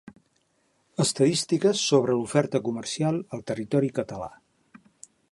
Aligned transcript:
Estadístiques 1.03 1.83
sobre 1.89 2.15
l'oferta 2.19 2.61
comercial 2.69 3.19
al 3.39 3.43
territori 3.51 3.91
català. 3.99 4.31